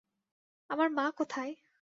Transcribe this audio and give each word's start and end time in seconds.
আমার 0.69 0.89
মা 0.89 1.05
কোথায়? 1.17 1.53